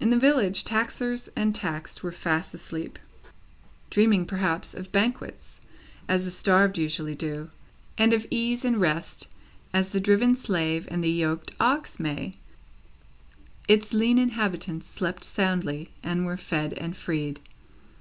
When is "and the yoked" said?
10.90-11.52